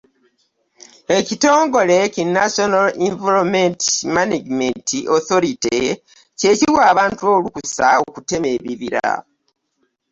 Ekitongole 1.17 1.97
ki 2.13 2.23
National 2.39 2.87
Environment 3.09 3.79
Management 4.15 4.87
Authority 5.15 5.81
ky'ekiwa 6.39 6.81
abantu 6.91 7.21
olukusa 7.35 7.85
okutema 8.07 8.47
ebibira. 8.57 9.07